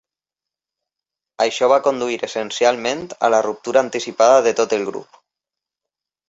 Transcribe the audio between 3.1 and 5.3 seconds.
a la ruptura anticipada de tot el grup.